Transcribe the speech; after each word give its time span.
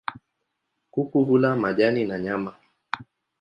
Kuku 0.91 1.23
hula 1.25 1.55
majani 1.55 2.05
na 2.05 2.19
nyama. 2.19 2.55